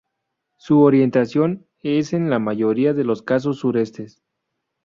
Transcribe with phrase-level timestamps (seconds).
[0.57, 4.07] Su orientación es en la mayoría de los casos sureste.